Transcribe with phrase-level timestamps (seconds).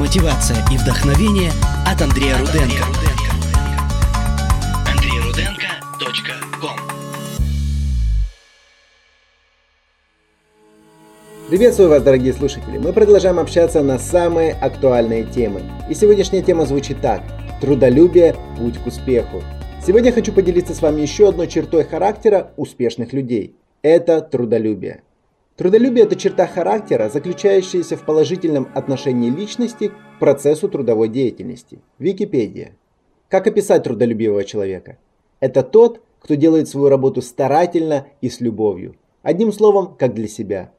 [0.00, 1.52] мотивация и вдохновение
[1.86, 2.84] от Андрея Руденко.
[4.88, 6.78] AnдрейRudenko.com
[11.50, 12.78] Приветствую вас, дорогие слушатели!
[12.78, 15.60] Мы продолжаем общаться на самые актуальные темы.
[15.90, 17.20] И сегодняшняя тема звучит так.
[17.60, 19.42] Трудолюбие– путь к успеху.
[19.86, 23.54] Сегодня я хочу поделиться с вами еще одной чертой характера успешных людей.
[23.82, 25.02] Это трудолюбие.
[25.60, 31.80] Трудолюбие– это черта характера, заключающаяся в положительном отношении личности к процессу трудовой деятельности.
[31.98, 32.78] Википедия.
[33.28, 34.96] Как описать трудолюбивого человека?
[35.38, 38.96] Это тот, кто делает свою работу старательно и с любовью.
[39.20, 40.72] Одним словом, как для себя.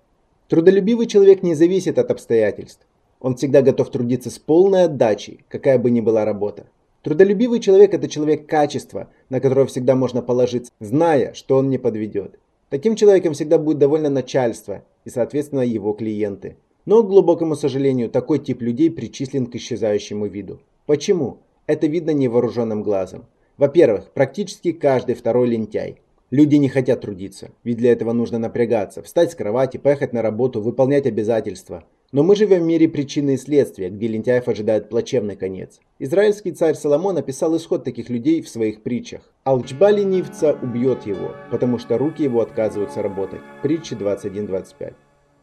[0.48, 2.88] Трудолюбивый человек не зависит от обстоятельств.
[3.20, 6.66] Он всегда готов трудиться с полной отдачей, какая бы ни была работа.
[7.03, 12.39] Трудолюбивый человек– это человек качества, на которого всегда можно положиться, зная, что он не подведет.
[12.71, 16.55] Таким человеком всегда будет довольно начальство и, соответственно, его клиенты.
[16.85, 20.61] Но, к глубокому сожалению, такой тип людей причислен к исчезающему виду.
[20.85, 21.39] Почему?
[21.67, 23.25] Это видно невооруженным глазом.
[23.58, 25.97] Во-первых, практически каждый второй лентяй.
[26.30, 30.61] Люди не хотят трудиться, ведь для этого нужно напрягаться, встать с кровати, поехать на работу,
[30.61, 31.83] выполнять обязательства.
[32.12, 35.80] Но мы живем в мире причины и следствия, где лентяев ожидает плачевный конец.
[35.98, 39.22] Израильский царь Соломон описал исход таких людей в своих притчах.
[39.45, 43.40] Алчба ленивца убьет его, потому что руки его отказываются работать.
[43.64, 44.94] Притчи 21.25.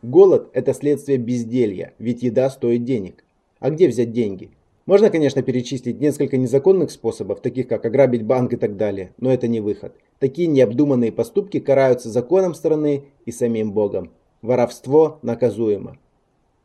[0.02, 3.24] Голод– это следствие безделья, ведь еда стоит денег.
[3.60, 4.50] А где взять деньги?
[4.84, 9.48] Можно, конечно, перечислить несколько незаконных способов, таких как ограбить банк и так далее, но это
[9.48, 9.94] не выход.
[10.18, 14.12] Такие необдуманные поступки караются законом страны и самим Богом.
[14.42, 15.96] Воровство наказуемо.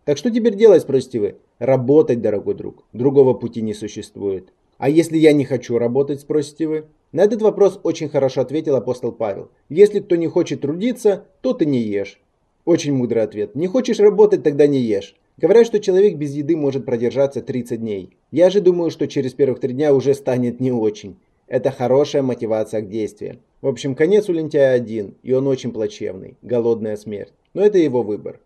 [0.05, 1.35] Так что теперь делать, спросите вы?
[1.59, 2.83] Работать, дорогой друг.
[2.91, 4.51] Другого пути не существует.
[4.77, 6.85] А если я не хочу работать, спросите вы?
[7.13, 9.49] На этот вопрос очень хорошо ответил апостол Павел.
[9.69, 12.19] Если кто не хочет трудиться, то ты не ешь.
[12.65, 13.55] Очень мудрый ответ.
[13.55, 15.15] Не хочешь работать, тогда не ешь.
[15.37, 18.17] Говорят, что человек без еды может продержаться 30 дней.
[18.31, 21.17] Я же думаю, что через первых три дня уже станет не очень.
[21.47, 23.39] Это хорошая мотивация к действию.
[23.61, 26.35] В общем, конец у лентяя один, и он очень плачевный.
[26.41, 27.33] Голодная смерть.
[27.53, 28.39] Но это его выбор.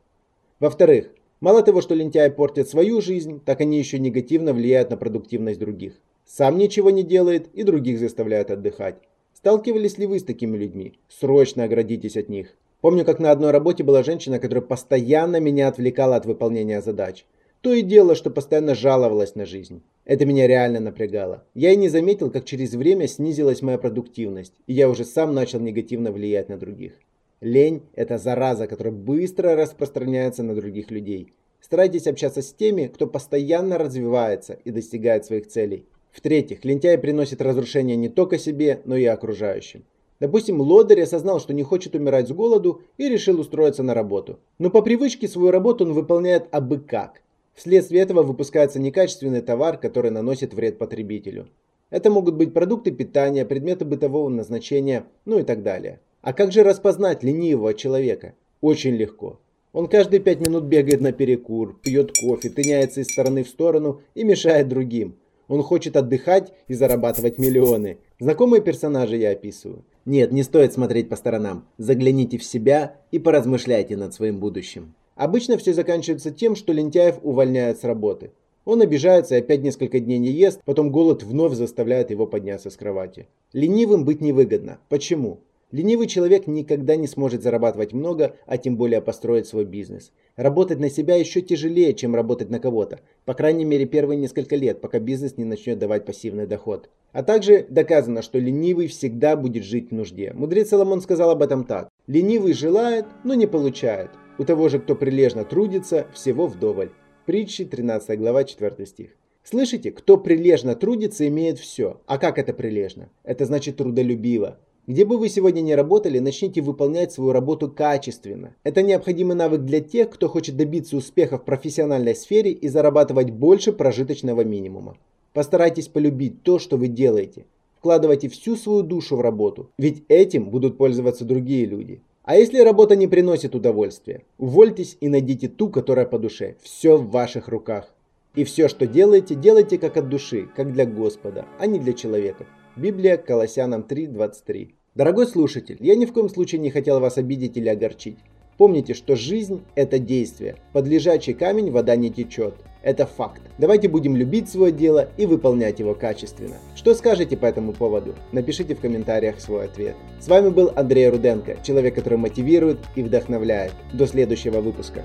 [0.60, 5.60] Во-вторых, Мало того, что лентяи портят свою жизнь, так они еще негативно влияют на продуктивность
[5.60, 5.94] других.
[6.26, 8.96] Сам ничего не делает и других заставляет отдыхать.
[9.34, 10.94] Сталкивались ли вы с такими людьми?
[11.08, 12.58] Срочно оградитесь от них.
[12.82, 17.24] Помню, как на одной работе была женщина, которая постоянно меня отвлекала от выполнения задач.
[17.62, 19.82] То и дело, что постоянно жаловалась на жизнь.
[20.06, 21.44] Это меня реально напрягало.
[21.54, 25.60] Я и не заметил, как через время снизилась моя продуктивность, и я уже сам начал
[25.60, 26.94] негативно влиять на других.
[27.40, 31.34] Лень– это зараза, которая быстро распространяется на других людей.
[31.62, 35.86] Старайтесь общаться с теми, кто постоянно развивается и достигает своих целей.
[36.12, 39.84] В-третьих, лентяй приносит разрушение не только себе, но и окружающим.
[40.20, 44.40] Допустим, лодырь осознал, что не хочет умирать с голоду и решил устроиться на работу.
[44.58, 47.22] Но по привычке свою работу он выполняет абы как.
[47.54, 51.50] Вследствие этого выпускается некачественный товар, который наносит вред потребителю.
[51.92, 56.00] Это могут быть продукты питания, предметы бытового назначения, ну и так далее.
[56.28, 58.34] А как же распознать ленивого человека?
[58.60, 59.40] Очень легко.
[59.72, 64.26] Он каждые пять минут бегает на перекур, пьет кофе, тыняется из стороны в сторону и
[64.26, 65.16] мешает другим.
[65.48, 68.00] Он хочет отдыхать и зарабатывать миллионы.
[68.20, 69.86] Знакомые персонажи я описываю.
[70.04, 71.66] Нет, не стоит смотреть по сторонам.
[71.78, 74.96] Загляните в себя и поразмышляйте над своим будущим.
[75.16, 78.32] Обычно все заканчивается тем, что лентяев увольняют с работы.
[78.66, 82.76] Он обижается и опять несколько дней не ест, потом голод вновь заставляет его подняться с
[82.76, 83.30] кровати.
[83.54, 84.80] Ленивым быть невыгодно.
[84.90, 85.40] Почему?
[85.70, 90.14] Ленивый человек никогда не сможет зарабатывать много, а тем более построить свой бизнес.
[90.38, 93.02] Работать на себя еще тяжелее, чем работать на кого-то.
[93.26, 96.90] По крайней мере первые несколько лет, пока бизнес не начнет давать пассивный доход.
[97.12, 100.32] А также доказано, что ленивый всегда будет жить в нужде.
[100.34, 101.90] Мудрец Соломон сказал об этом так.
[102.08, 104.12] Ленивый желает, но не получает.
[104.38, 106.92] У того же, кто прилежно трудится, всего вдоволь.
[107.26, 109.10] Притчи 13 глава 4 стих.
[109.44, 112.00] Слышите, кто прилежно трудится, имеет все.
[112.06, 113.10] А как это прилежно?
[113.24, 114.60] Это значит трудолюбиво.
[114.88, 118.56] Где бы вы сегодня ни работали, начните выполнять свою работу качественно.
[118.64, 123.74] Это необходимый навык для тех, кто хочет добиться успеха в профессиональной сфере и зарабатывать больше
[123.74, 124.96] прожиточного минимума.
[125.34, 127.46] Постарайтесь полюбить то, что вы делаете.
[127.80, 132.00] Вкладывайте всю свою душу в работу, ведь этим будут пользоваться другие люди.
[132.24, 136.56] А если работа не приносит удовольствия, увольтесь и найдите ту, которая по душе.
[136.62, 137.94] Все в ваших руках.
[138.36, 142.46] И все, что делаете, делайте как от души, как для Господа, а не для человека.
[142.78, 147.70] Библия Колоссянам 3.23 Дорогой слушатель, я ни в коем случае не хотел вас обидеть или
[147.70, 148.18] огорчить.
[148.58, 150.58] Помните, что жизнь– это действие.
[150.74, 152.54] Под лежачий камень вода не течет.
[152.84, 153.42] Это факт.
[153.58, 156.58] Давайте будем любить свое дело и выполнять его качественно.
[156.76, 158.14] Что скажете по этому поводу?
[158.32, 159.96] Напишите в комментариях свой ответ.
[160.20, 163.74] С вами был Андрей Руденко, человек, который мотивирует и вдохновляет.
[163.94, 165.04] До следующего выпуска.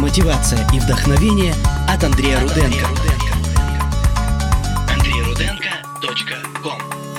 [0.00, 1.52] мотивация и вдохновение
[1.86, 3.09] от Андрея Руденко.
[6.10, 7.09] Metódica com